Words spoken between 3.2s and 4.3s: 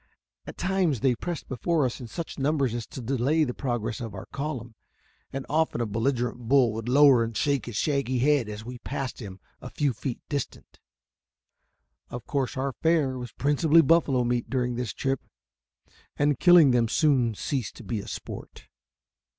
the progress of our